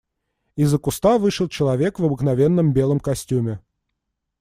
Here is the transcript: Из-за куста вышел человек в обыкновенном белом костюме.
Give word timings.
Из-за 0.55 0.79
куста 0.79 1.19
вышел 1.19 1.47
человек 1.47 1.99
в 1.99 2.05
обыкновенном 2.05 2.73
белом 2.73 2.99
костюме. 2.99 3.59